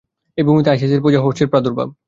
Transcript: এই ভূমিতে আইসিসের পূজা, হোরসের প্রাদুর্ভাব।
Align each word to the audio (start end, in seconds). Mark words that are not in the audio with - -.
এই 0.37 0.43
ভূমিতে 0.43 0.69
আইসিসের 0.69 1.01
পূজা, 1.01 1.19
হোরসের 1.19 1.47
প্রাদুর্ভাব। 1.47 1.87